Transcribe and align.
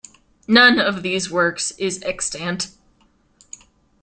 None 0.47 0.79
of 0.79 1.03
these 1.03 1.29
works 1.29 1.73
is 1.77 2.01
extant. 2.01 2.71